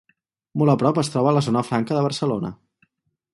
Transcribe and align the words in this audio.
Molt 0.61 0.73
a 0.73 0.75
prop 0.83 0.99
es 1.01 1.11
troba 1.15 1.33
la 1.39 1.43
Zona 1.49 1.63
Franca 1.67 1.99
de 1.99 2.07
Barcelona. 2.07 2.51